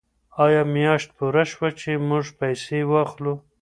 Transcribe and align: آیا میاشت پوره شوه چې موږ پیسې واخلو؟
آیا 0.45 0.63
میاشت 0.75 1.09
پوره 1.17 1.43
شوه 1.51 1.69
چې 1.79 1.89
موږ 2.09 2.25
پیسې 2.39 2.79
واخلو؟ 2.91 3.33